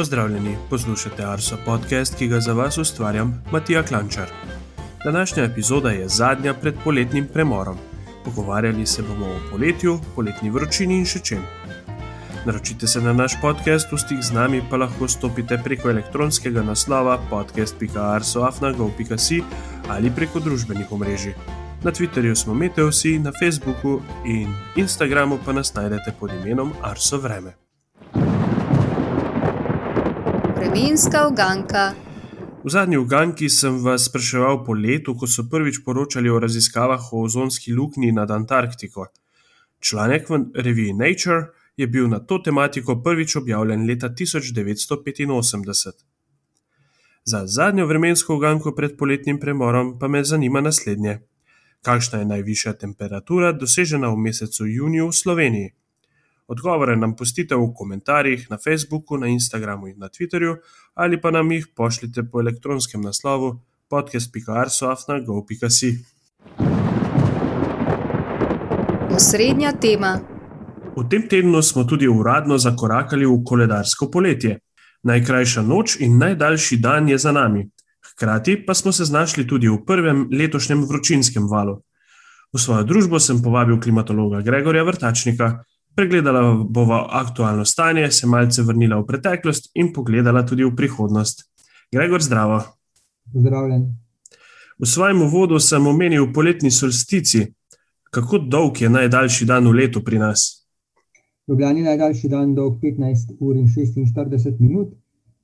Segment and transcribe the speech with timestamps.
[0.00, 4.30] Pozdravljeni, poslušate Arso podcast, ki ga za vas ustvarjam Matija Klančar.
[5.04, 7.76] Današnja epizoda je zadnja pred poletnim premorom.
[8.24, 11.42] Pogovarjali se bomo o poletju, poletni vročini in še čem.
[12.46, 17.18] Naročite se na naš podcast, v stik z nami pa lahko stopite preko elektronskega naslova
[17.30, 19.42] podcast.arsoafnago.si
[19.88, 21.34] ali preko družbenih omrežij.
[21.84, 27.59] Na Twitterju smo Meteosi, na Facebooku in Instagramu pa nas najdete pod imenom Arso Vreme.
[30.60, 31.94] Vremenska uganka.
[32.64, 37.22] V zadnji uganki sem vas spraševal po letu, ko so prvič poročali o raziskavah o
[37.24, 39.06] ozonski luknji nad Antarktiko.
[39.80, 41.46] Članek v reviji Nature
[41.76, 45.92] je bil na to tematiko prvič objavljen leta 1985.
[47.24, 51.20] Za zadnjo vremensko uganko pred poletnim premorom pa me zanima naslednje
[51.82, 55.68] kakšna je najvišja temperatura dosežena v mesecu juniju v Sloveniji.
[56.50, 60.56] Odgovore nam pustite v komentarjih na Facebooku, na Instagramu in na Twitterju,
[60.94, 65.98] ali pa nam jih pošljite po elektronskem naslovu podcast.arsoafna.gov.si.
[69.14, 70.20] Osrednja tema.
[70.96, 74.58] V tem tednu smo tudi uradno zakorakali v koledarsko poletje.
[75.02, 77.70] Najkrajša noč in najdaljši dan je za nami.
[78.10, 81.82] Hkrati pa smo se znašli tudi v prvem letošnjem vročinskem valu.
[82.52, 85.64] V svojo družbo sem povabil klimatologa Gregorja Vrtačnika,
[86.00, 91.44] pregledala bova aktualno stanje, se malce vrnila v preteklost in pogledala tudi v prihodnost.
[91.92, 92.62] Gregor, zdravo.
[93.32, 93.82] Pozdravljen.
[94.78, 97.44] V svojem uvodu sem omenil poletni solstici.
[98.10, 100.64] Kako dolg je najdaljši dan v letu pri nas?
[101.46, 104.94] V Ljubljani je najdaljši dan dolg 15 ur in 46 minut,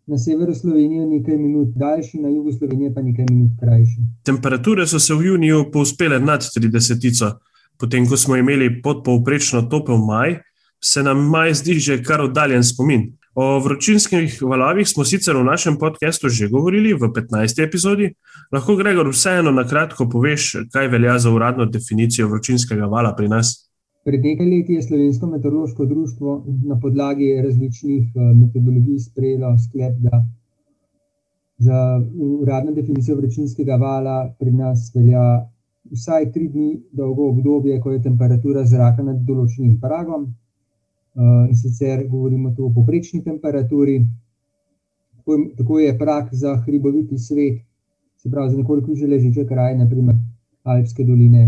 [0.07, 4.01] na severu Slovenije nekaj minut daljši, na jugu Slovenije pa nekaj minut krajši.
[4.23, 7.33] Temperature so se v juniju povzpele nad 30,
[7.79, 10.39] potem ko smo imeli podpovprečno topel maj,
[10.83, 13.13] se nam maj zdi že kar oddaljen spomin.
[13.37, 17.61] O vročinskih valovih smo sicer v našem podkastu že govorili v 15.
[17.65, 18.15] epizodi.
[18.53, 23.69] Lahko, Gregor, vseeno na kratko poveš, kaj velja za uradno definicijo vročinskega vala pri nas?
[24.07, 30.25] Pred nekaj leti je Slovensko meteorološko društvo na podlagi različnih eh, metodologij sprejelo sklep, da
[31.59, 32.01] za
[32.41, 35.48] uradno definicijo vročinskega vala pri nas velja
[35.92, 40.27] vsaj tri dni dolgo obdobje, ko je temperatura zraka nad določenim pragom.
[40.27, 44.01] Eh, in sicer govorimo tu o poprečni temperaturi.
[45.57, 47.63] Tako je prak za hriboviti svet,
[48.17, 50.14] se pravi za nekoliko že ležeče kraje, naprimer
[50.63, 51.42] Alpske doline.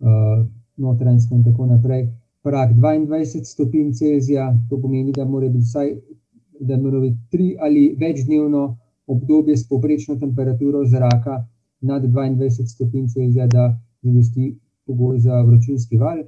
[0.00, 0.44] Eh,
[0.76, 2.08] notranjsko in tako naprej.
[2.42, 5.94] Prak 22 stopinj Celzija, to pomeni, da mora biti vsaj
[6.60, 11.42] da mora biti tri ali več dnevno obdobje s povprečno temperaturo zraka
[11.84, 13.64] nad 22 stopinj Celzija, da
[14.02, 16.24] zadosti pogoj za vročinski val.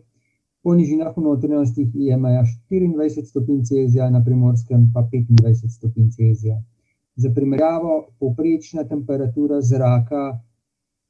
[0.62, 6.62] Po nižinah v notranjosti je meja 24 stopinj Celzija, na primorskem pa 25 stopinj Celzija.
[7.16, 10.40] Za primerjavo, povprečna temperatura zraka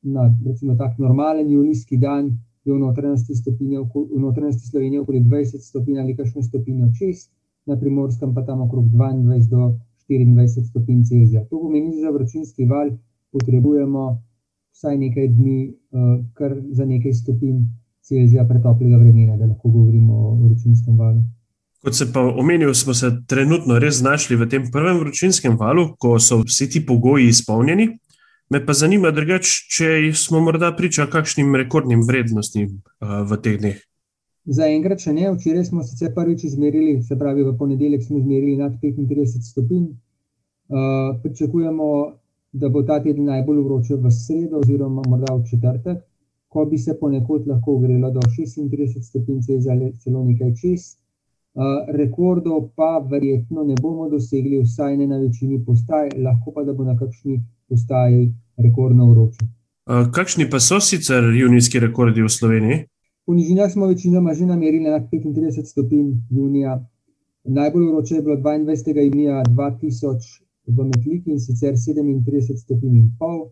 [0.03, 3.79] na recimo tak normalen julijski dan je v notranjosti, stopinje,
[4.15, 7.29] v notranjosti Slovenije okoli 20 stopinj ali kakšno stopinjo čez,
[7.67, 11.45] na primorskem pa tam okrog 22 do 24 stopinj Celzija.
[11.51, 12.91] To pomeni, da za vročinski val
[13.33, 14.23] potrebujemo
[14.77, 17.65] vsaj nekaj dni, uh, kar za nekaj stopinj
[18.07, 21.25] Celzija pretoplega vremena, da lahko govorimo o vročinskem valu.
[21.83, 26.19] Kot se pa omenil, smo se trenutno res znašli v tem prvem vročinskem valu, ko
[26.19, 27.89] so vsi ti pogoji izpolnjeni.
[28.51, 33.81] Me pa zanima, drugač, če smo morda priča kakšnim rekordnim vrednostim uh, v teh dneh.
[34.47, 38.77] Zaenkrat še ne, včeraj smo sicer prvič izmerili, se pravi v ponedeljek smo izmerili nad
[38.83, 39.89] 35 stopinj.
[40.67, 41.89] Uh, pričakujemo,
[42.61, 45.99] da bo ta teden najbolj vroče v sredo, oziroma morda v četrtek,
[46.49, 50.87] ko bi se ponekod lahko ogrelo do 36 stopinj Celzija ali celo nekaj čez.
[51.57, 51.63] Uh,
[51.99, 56.85] rekordov pa verjetno ne bomo dosegli, vsaj ne na večini postaj, lahko pa da bo
[56.85, 59.47] na kakšni postaji rekordno vroče.
[60.13, 62.79] Kakšni pa so sicer junijski rekordi v Sloveniji?
[63.27, 66.81] V nižinah smo večinoma že namerili na 35 stopinj junija.
[67.45, 69.01] Najbolj vroče je bilo 22.
[69.11, 73.51] junija 2000 v Metliki in sicer 37 stopinj in pol.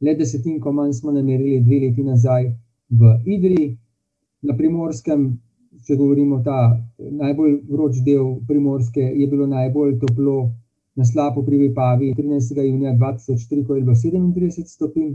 [0.00, 2.50] Le desetinko manj smo namerili dve leti nazaj
[2.90, 3.76] v Idri.
[4.42, 5.26] Na primorskem,
[5.84, 6.60] če govorimo ta
[6.98, 10.36] najbolj vroč del primorske, je bilo najbolj toplo
[10.96, 12.62] na slapu pri Vipavi 13.
[12.64, 15.12] junija 2004, ko je bilo 37 stopinj.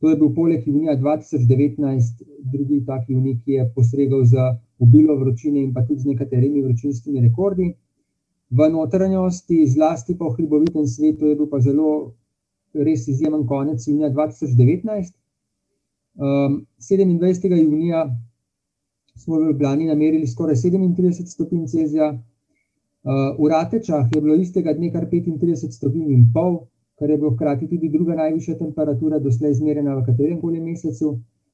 [0.00, 2.22] To je bil poleg junija 2019,
[2.52, 4.44] drugi tak junij, ki je postregal z
[4.78, 7.72] obilo vročine in pa tudi z nekaterimi vročinskimi rekordi.
[8.50, 12.14] V notranjosti, zlasti v hribovitem svetu, je bil pa zelo
[12.74, 15.14] res izjemen konec junija 2019.
[16.16, 17.56] Um, 27.
[17.62, 18.06] junija
[19.16, 22.14] smo v Ljubljani namerili skoraj 37 stopinj Celzija,
[23.06, 26.66] Uh, v Ratečah je bilo istega dne kar 35 stopinj in pol,
[26.98, 31.12] kar je bilo hkrati tudi druga najvišja temperatura, doslej izmerjena v katerem koli mesecu.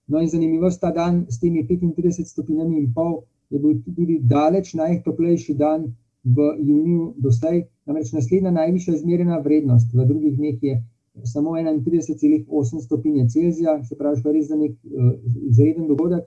[0.08, 3.20] No, in zanimivost ta dan s temi 35 stopinjami in pol
[3.52, 5.92] je bil tudi daleč najtoplejši dan
[6.24, 7.64] v juniju doslej.
[7.86, 10.82] Namreč naslednja najvišja izmerjena vrednost v drugih dneh je
[11.24, 15.12] samo 31,8 stopinje Celzija, se pravi, res za nek uh,
[15.50, 16.24] izreden dogodek.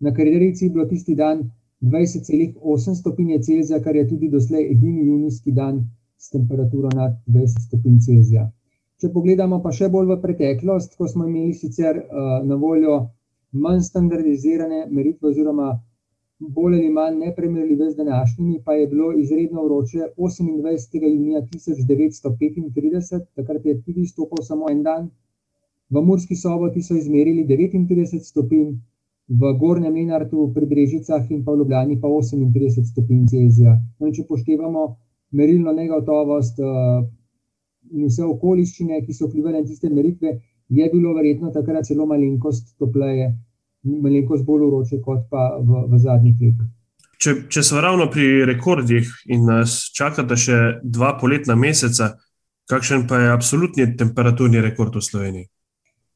[0.00, 1.50] Na Kariderici je bilo tisti dan
[1.80, 5.84] 20,8 stopinje Celzija, kar je tudi doslej edini junijski dan
[6.18, 8.50] s temperaturo nad 20 stopinj Celzija.
[9.00, 12.98] Če pogledamo pa še bolj v preteklost, ko smo imeli sicer uh, na voljo
[13.52, 15.70] manj standardizirane meritve, oziroma
[16.40, 21.02] bolj ali manj nepremerljive z današnjimi, pa je bilo izredno vroče 28.
[21.14, 25.10] junija 1935, takrat je tudi stopil samo en dan.
[25.90, 28.78] V Murski soboti so izmerili 39 stopinj,
[29.28, 33.76] v Gornjem Lenartu, pri Brežicah in pa v Ljubljani pa 38 stopinj Celzija.
[34.00, 34.96] No, če poštevamo
[35.30, 37.04] merilno negotovost uh,
[37.90, 40.34] in vse okoliščine, ki so vplivali na tiste meritve,
[40.68, 43.30] je bilo verjetno takrat celo malenkost topleje,
[43.84, 46.68] malenkost bolj vroče kot pa v, v zadnjih letih.
[47.20, 52.14] Če, če smo ravno pri rekordih in nas čakata še dva poletna meseca,
[52.70, 55.48] kakšen pa je absolutni temperaturni rekord v Sloveniji?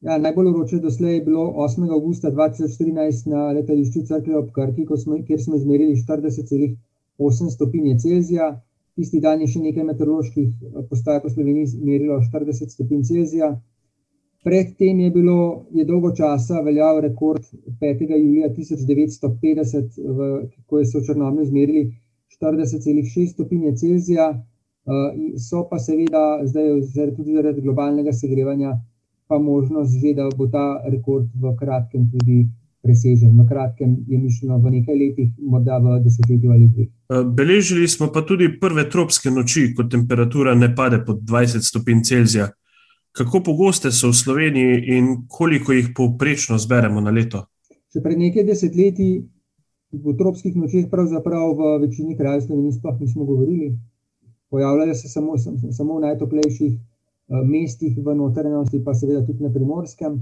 [0.05, 1.91] Ja, najbolj vroče doslej je bilo 8.
[1.93, 8.51] augusta 2014 na letališču Crkve ob Krki, smo, kjer smo izmerili 40,8 stopinje Celzija.
[8.95, 13.55] Tisti dan je še nekaj meteoroloških eh, postaj po Sloveniji izmerilo 40 stopinj Celzija.
[14.45, 17.43] Predtem je bilo je dolgo časa veljal rekord
[17.81, 18.03] 5.
[18.11, 20.33] julija 1950, v,
[20.67, 21.85] ko so v Črnomlju izmerili
[22.43, 24.29] 40,6 stopinje Celzija.
[24.85, 28.75] Uh, so pa seveda zdaj tudi zaradi globalnega segrevanja
[29.29, 32.45] pa možnost, že, da bo ta rekord v kratkem tudi
[32.83, 33.33] presežen.
[33.41, 36.89] V kratkem je mišljeno v nekaj letih, morda v desetletju ali dveh.
[36.89, 42.05] Eh, beležili smo pa tudi prve tropske noči, ko temperatura ne pade pod 20 stopinj
[42.05, 42.51] Celzija.
[43.15, 47.45] Kako pogoste so v Sloveniji in koliko jih povprečno zberemo na leto?
[47.95, 49.11] Še pred nekaj desetletji
[49.95, 53.77] v tropskih nočeh, pravzaprav v večini krajev Slovenije, sploh nismo govorili.
[54.51, 56.75] Pojavljajo se samo, samo v najtoplejših
[57.25, 60.21] Eh, mestih v notranjosti, pa seveda tudi na primorskem.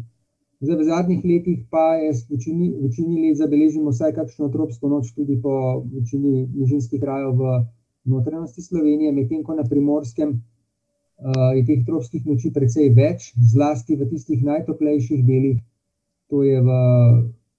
[0.62, 5.34] Zdaj, v zadnjih letih pa je večini, večini let zabeležimo vsaj kakšno tropsko noč, tudi
[5.42, 7.42] po večini nižinskih krajev v
[8.06, 10.38] notranjosti Slovenije, medtem ko na primorskem
[11.56, 15.60] je teh tropskih noči precej več, zlasti v tistih najtoplejših delih,
[16.30, 16.78] to je v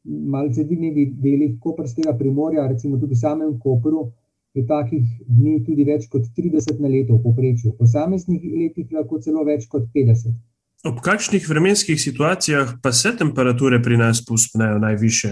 [0.04, 4.12] malce dvignjenih delih Koperskega primorja, recimo tudi v samem Koperu
[4.54, 9.22] je takih dni tudi več kot 30 na leto, v povprečju, v posameznih letih lahko
[9.24, 10.36] celo več kot 50.
[10.84, 15.32] Ob kakšnih vremenskih situacijah pa se temperature pri nas spustijo najviše?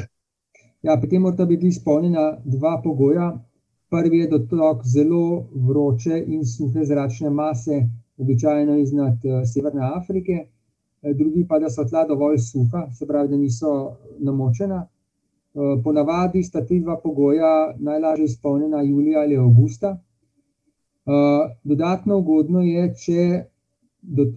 [0.82, 3.34] Ja, potem morata biti izpolnjena dva pogoja.
[3.92, 7.82] Prvi je dotok zelo vroče in suhe zračne mase,
[8.22, 10.38] običajno iznad uh, Severne Afrike,
[11.02, 14.88] eh, drugi pa, da so tla dovolj suha, se pravi, da niso namočena.
[15.54, 19.98] Eh, ponavadi sta ti dva pogoja najlažje izpolnjena julija ali avgusta.
[19.98, 23.44] Eh, dodatno ugodno je, če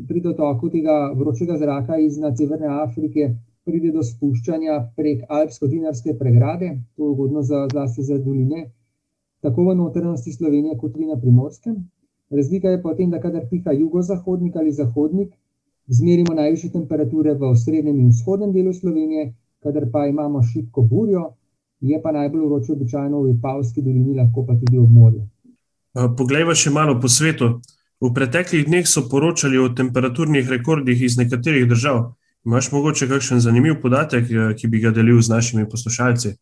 [0.08, 3.34] pri dotoku tega vročega zraka iz Severne Afrike
[3.64, 8.66] pride do spuščanja prek Alpsko-Dinarske pregrade, to je ugodno za, zlasti za doline,
[9.40, 11.78] tako v notranjosti Slovenije, kot tudi na primorskem.
[12.36, 15.32] Razlika je potem, da kadar piha jugozahodnik ali zahodnik,
[15.86, 21.30] zmerimo najviše temperature v srednjem in vzhodnem delu Slovenije, kadar pa imamo šibko burjo,
[21.80, 25.22] je pa najbolj vroče običajno v Vipavski dolini, lahko pa tudi ob morju.
[26.18, 27.60] Poglejmo še malo po svetu.
[28.02, 32.00] V preteklih dneh so poročali o temperaturnih rekordih iz nekaterih držav.
[32.44, 34.26] Imaš mogoče kakšen zanimiv podatek,
[34.58, 36.34] ki bi ga delil z našimi poslušalci?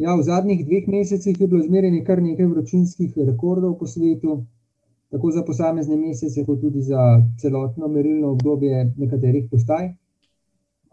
[0.00, 4.38] Ja, v zadnjih dveh mesecih je bilo izmerjeno kar nekaj vročinskih rekordov po svetu,
[5.10, 7.00] tako za posamezne mesece, kot tudi za
[7.40, 9.90] celotno merilno obdobje nekaterih postaj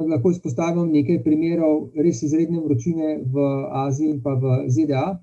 [0.06, 3.46] lahko izpostavim nekaj primerov res izredne vročine v
[3.86, 5.18] Aziji in pa v ZDA.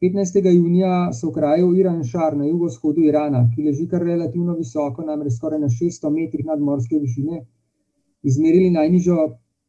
[0.00, 0.46] 15.
[0.46, 5.34] junija so v kraju Iran Šar na jugovzhodu Irana, ki leži kar relativno visoko, namreč
[5.36, 7.42] skoraj na 600 metrih nadmorske višine,
[8.22, 9.16] izmerili najnižjo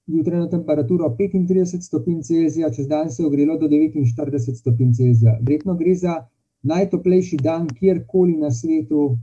[0.07, 5.35] jutranjo temperaturo 35 stopinj Celzija, čez dan se je ogrelo do 49 stopinj Celzija.
[5.41, 6.15] Verjetno gre za
[6.63, 9.17] najtoplejši dan kjerkoli na svetu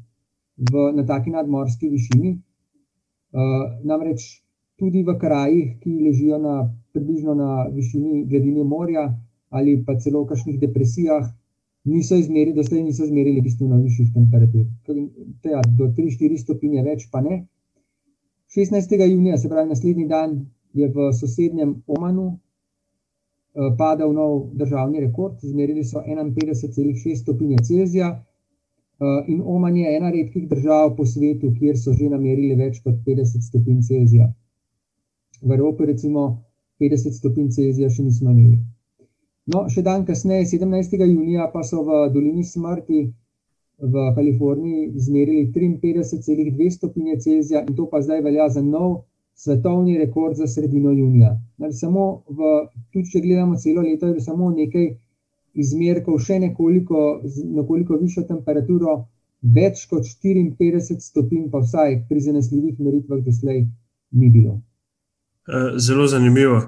[0.57, 2.35] v, na taki nadmorski višini.
[3.28, 4.42] Uh, namreč
[4.78, 9.11] tudi v krajih, ki ležijo na, približno na višini gladine morja
[9.50, 11.25] ali pa celo v kakšnih depresijah,
[11.88, 14.66] niso izmerili, doslej niso izmerili bistveno višjih temperatur.
[15.42, 17.47] Teja, do 3-4 stopinje več pa ne.
[18.52, 18.92] 16.
[19.09, 20.37] junija, se pravi naslednji dan,
[20.76, 22.38] je v sosednjem Omanu
[23.78, 28.25] padal nov državni rekord, izmerili so 51,6 stopinje Celzija.
[29.26, 33.47] In Oman je ena redkih držav po svetu, kjer so že namerili več kot 50
[33.47, 34.33] stopinj Celzija.
[35.43, 36.43] V Evropi, recimo,
[36.81, 38.59] 50 stopinj Celzija še nismo imeli.
[39.55, 40.99] No, še dan kasneje, 17.
[41.07, 43.07] junija, pa so v Dolini smrti
[43.78, 49.05] v Kaliforniji izmerili 53,2 stopinje Celzija, in to pa zdaj velja za nov
[49.38, 51.40] svetovni rekord za sredino junija.
[51.80, 52.54] Samo v,
[52.92, 54.88] tudi če gledamo celo leto, je samo nekaj
[55.59, 57.21] izmerkov, še nekoliko,
[57.54, 58.97] nekoliko višjo temperaturo,
[59.42, 63.62] več kot 54 stopinj, pa vsaj pri zanesljivih meritvah doslej
[64.18, 64.59] ni bilo.
[65.47, 66.59] Eh, zelo zanimivo.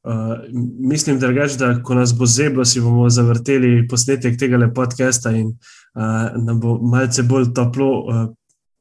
[0.00, 0.46] Uh,
[0.80, 6.36] mislim, drugač, da ko nas bo zeblo, si bomo zavrteli posnetek tega podcasta in uh,
[6.40, 8.22] nam bo malce bolj toplo uh,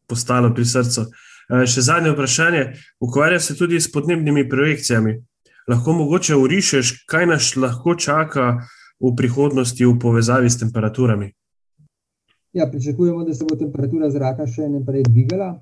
[0.08, 1.01] postalo pri srcu.
[1.01, 2.63] Uh, še zadnje vprašanje.
[3.01, 5.18] Ukvarja se tudi s podnebnimi projekcijami.
[5.70, 8.58] Lahko mogoče urišeš, kaj nas lahko čaka
[9.00, 11.32] v prihodnosti v povezavi s temperaturami?
[12.53, 15.53] Ja, pričakujemo, da se bo temperatura zraka še naprej dvigala,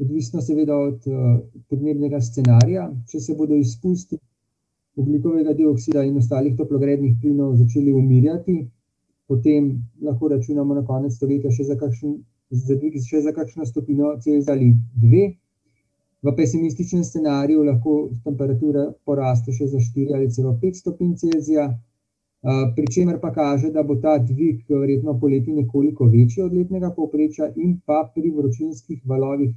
[0.00, 2.88] odvisno seveda od uh, podnebnega scenarija.
[3.12, 4.16] Če se bodo izpusti
[4.96, 8.56] oglikovega dioksida in ostalih toplogrednih plinov začeli umirjati,
[9.28, 9.70] potem
[10.02, 12.16] lahko računamo na konec stoletja še za, kakšen,
[12.50, 15.28] za, dvig, še za kakšno stopino Celzija ali dve.
[16.20, 21.70] V pesimističnem scenariju lahko temperatura poraste še za 4 ali celo 5 stopinj Celzija.
[22.76, 27.50] Pri čemer pa kaže, da bo ta dvig verjetno poleti nekoliko večji od letnega povprečja,
[27.56, 29.50] in pa pri vročinskih valovih,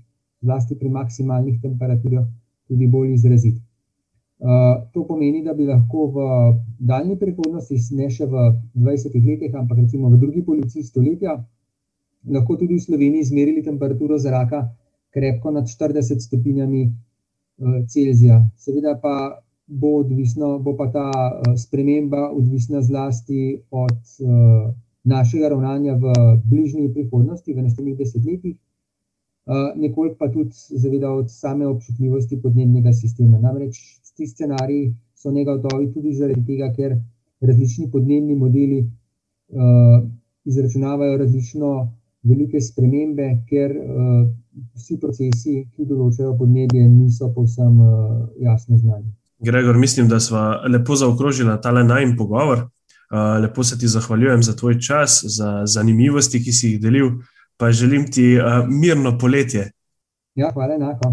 [0.44, 2.26] zlasti pri maksimalnih temperaturah,
[2.68, 3.62] tudi bolj izrazit.
[4.94, 6.26] To pomeni, da bi lahko v
[6.80, 11.38] daljni prihodnosti, ne še v 20 letih, ampak recimo v drugi polovici stoletja,
[12.30, 14.70] lahko tudi v Sloveniji izmerili temperaturo zraka
[15.14, 18.42] krepko nad 40 stopinjami uh, Celzija.
[18.58, 25.96] Seveda pa bo, odvisno, bo pa ta uh, sprememba odvisna zlasti od uh, našega ravnanja
[26.00, 26.14] v
[26.44, 33.40] bližnji prihodnosti, v naslednjih desetletjih, uh, nekoliko pa tudi zaveda od same občutljivosti podnebnega sistema.
[33.40, 36.96] Namreč ti scenariji so negotovi tudi zaradi tega, ker
[37.42, 40.04] različni podnebni modeli uh,
[40.46, 41.92] izračunavajo različno
[42.24, 44.24] velike spremembe, ker uh,
[44.78, 49.12] vsi procesi, ki določajo podnebje, niso povsem uh, jasno znani.
[49.44, 50.40] Gregor, mislim, da smo
[50.72, 52.68] lepo zaokrožili ta najmenj pogovor.
[53.14, 57.12] Uh, lepo se ti zahvaljujem za tvoj čas, za zanimivosti, ki si jih delil,
[57.58, 59.72] pa želim ti uh, mirno poletje.
[60.36, 61.12] Ja, hvala, enako.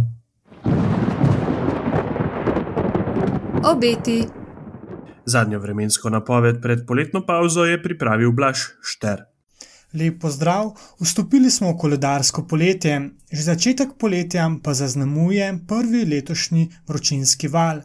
[3.72, 4.22] Obeti.
[5.26, 9.26] Zadnjo vremensko napoved pred poletno pauzo je pripravil Blaž Šter.
[9.92, 17.48] Lep pozdrav, vstopili smo v koledarsko poletje, že začetek poletja pa zaznamuje prvi letošnji vročinski
[17.48, 17.80] val.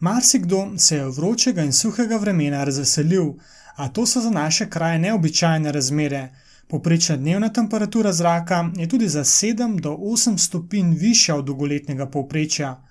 [0.00, 3.34] Marsikdo se je vročega in suhega vremena razveselil,
[3.76, 6.28] a to so za naše kraje neobičajne razmere.
[6.68, 12.82] Poprečna dnevna temperatura zraka je tudi za 7 do 8 stopinj višja od dolgoletnega povprečja.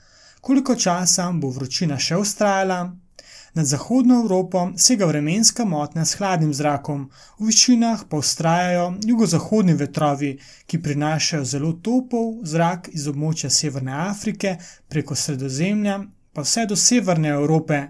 [0.41, 2.95] Koliko časa bo vročina še ustrajala?
[3.53, 10.37] Nad zahodno Evropo sega vremenska motnja s hladnim zrakom, v višinah pa ustrajajo jugozahodni vetrovi,
[10.65, 15.99] ki prinašajo zelo topov zrak iz območja Severne Afrike preko Sredozemlja
[16.33, 17.87] pa vse do severne Evrope.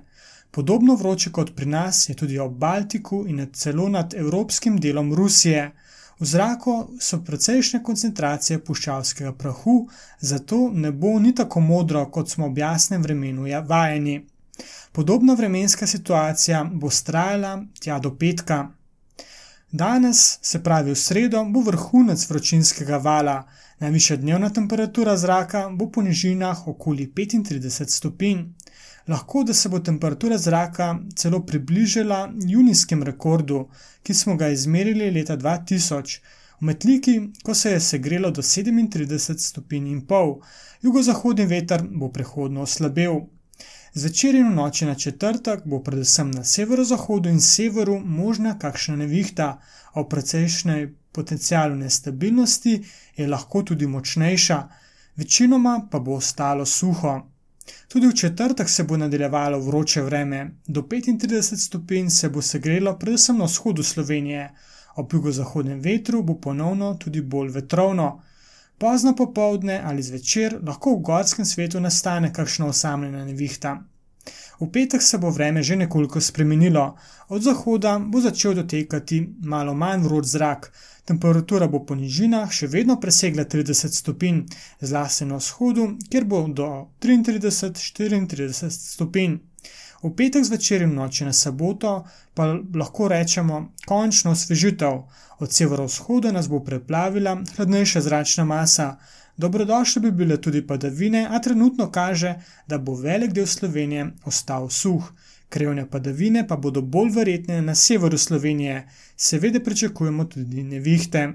[0.51, 5.71] Podobno vroče kot pri nas je tudi ob Baltiku in celo nad evropskim delom Rusije.
[6.19, 9.87] V zraku so precejšnje koncentracije puščavskega prahu,
[10.19, 14.25] zato ne bo ni tako modro, kot smo ob jasnem vremenu vajeni.
[14.91, 18.67] Podobna vremenska situacija bo trajala tja do petka.
[19.71, 23.43] Danes, se pravi v sredo, bo vrhunec vročinskega vala,
[23.79, 28.41] Najvišja dnevna temperatura zraka bo po nižinah okoli 35 stopinj.
[29.07, 33.69] Lahko da se bo temperatura zraka celo približala junijskem rekordu,
[34.03, 36.19] ki smo ga izmerili leta 2000,
[36.59, 40.41] v Metliki, ko se je segrelo do 37 stopinj in pol.
[40.81, 43.21] Jugozahodni veter bo prehodno oslabel.
[43.93, 49.59] Zvečer in v noči na četrtek bo predvsem na severozahodu in severu možna kakšna nevihta,
[49.93, 52.83] a v precejšnjem potencialu nestabilnosti
[53.17, 54.59] je lahko tudi močnejša,
[55.15, 57.21] večinoma pa bo ostalo suho.
[57.87, 63.37] Tudi v četrtek se bo nadaljevalo vroče vreme, do 35 stopinj se bo segrelo predvsem
[63.37, 64.49] na vzhodu Slovenije,
[64.95, 68.21] ob jugozahodnem vetru bo ponovno tudi bolj vetrovno.
[68.79, 73.73] Pozno popovdne ali zvečer lahko v gorskem svetu nastane kakšna osamljena nevihta.
[74.59, 76.95] V petek se bo vreme že nekoliko spremenilo,
[77.27, 80.71] od zahoda bo začel dotekati malo manj vroč zrak,
[81.05, 84.41] temperatura bo po nižinah še vedno presegla 30 stopinj,
[84.81, 86.69] zlasti na vzhodu, kjer bo do
[87.03, 89.39] 33-34 stopinj.
[90.03, 95.01] V petek zvečer in noči na soboto pa lahko rečemo končno osvežitev.
[95.39, 98.97] Od severovzhoda nas bo preplavila hladnejša zračna masa.
[99.37, 102.35] Dobrodošle bi bile tudi padavine, a trenutno kaže,
[102.67, 105.11] da bo velik del Slovenije ostal suh.
[105.49, 111.33] Krevne padavine pa bodo bolj verjetne na severu Slovenije, seveda pričakujemo tudi nevihte.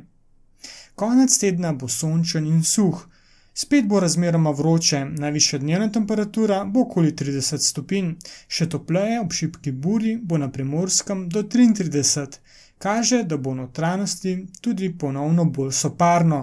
[0.95, 3.09] Konec tedna bo sončen in suh.
[3.57, 8.09] Spet bo razmeroma vroče, najvišja dnevna temperatura bo okoli 30 stopinj,
[8.49, 12.41] še topleje ob šibki buri bo na primorskem do 33,
[12.79, 16.41] kaže, da bo v notranjosti tudi ponovno bolj soparno.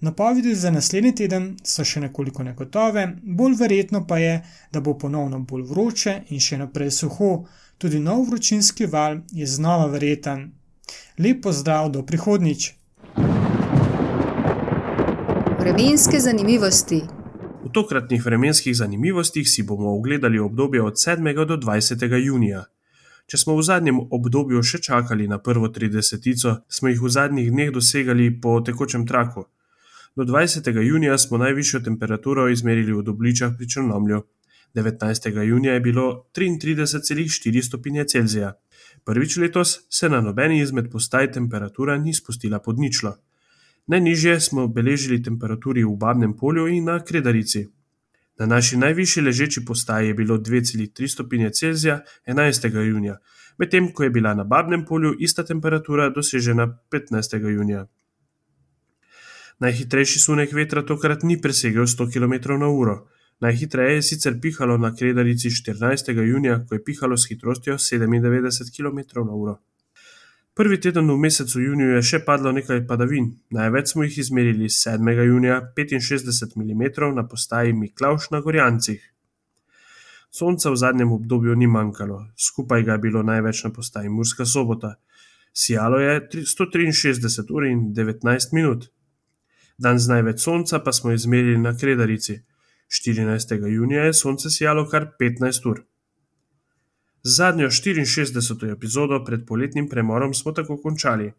[0.00, 3.06] Napovedi za naslednji teden so še nekoliko negotove,
[3.40, 4.36] bolj verjetno pa je,
[4.72, 7.32] da bo ponovno bolj vroče in še naprej suho,
[7.78, 10.50] tudi nov vročinski val je znova verjeten.
[11.16, 12.81] Lep pozdrav do prihodnič!
[15.62, 16.96] Vremenske zanimivosti.
[17.64, 21.46] V tokratnih vremenskih zanimivostih si bomo ogledali obdobje od 7.
[21.46, 22.16] do 20.
[22.24, 22.64] junija.
[23.26, 27.70] Če smo v zadnjem obdobju še čakali na prvo tridesetico, smo jih v zadnjih dneh
[27.70, 29.46] dosegali po tekočem traku.
[30.18, 30.66] Do 20.
[30.82, 34.22] junija smo najvišjo temperaturo izmerili v Dobličah pri Črnomlju.
[34.74, 35.42] 19.
[35.46, 38.56] junija je bilo 33,4 stopinje Celzija.
[39.04, 43.14] Prvič letos se na nobeni izmed postaj temperatura ni spustila pod ničlo.
[43.92, 47.66] Najnižje smo beležili temperaturi v Babnem polju in na Kredarici.
[48.40, 52.68] Na naši najvišji ležeči postaji je bilo 2,3 stopinje Celzija 11.
[52.88, 53.18] junija,
[53.58, 57.36] medtem ko je bila na Babnem polju ista temperatura dosežena 15.
[57.50, 57.86] junija.
[59.58, 62.96] Najhitrejši sunek vetra tokrat ni presegel 100 km/h.
[63.40, 66.16] Najhitreje je sicer pihalo na Kredarici 14.
[66.22, 69.71] junija, ko je pihalo s hitrostjo 97 km/h.
[70.54, 75.12] Prvi teden v mesecu juniju je še padlo nekaj padavin, največ smo jih izmerili 7.
[75.24, 79.00] junija 65 mm na postaji Miklavš na Gorjancih.
[80.30, 84.94] Sonca v zadnjem obdobju ni manjkalo, skupaj ga je bilo največ na postaji Murska sobota.
[85.54, 88.90] Sijalo je 163 ur in 19 minut.
[89.78, 92.42] Dan z največ sonca pa smo izmerili na Kredarici.
[92.92, 93.56] 14.
[93.72, 95.80] junija je sonce sijalo kar 15 ur.
[97.24, 98.72] Z zadnjo 64.
[98.72, 101.32] epizodo pred poletnim premorom smo tako končali.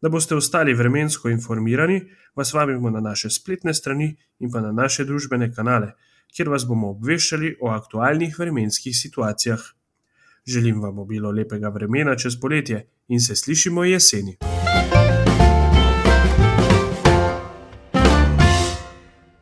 [0.00, 2.00] Da boste ostali vremensko informirani,
[2.34, 5.92] vas vabimo na naše spletne strani in pa na naše družbene kanale,
[6.32, 9.60] kjer vas bomo obveščali o aktualnih vremenskih situacijah.
[10.46, 14.38] Želim vam obilo lepega vremena čez poletje in se slišimo jeseni.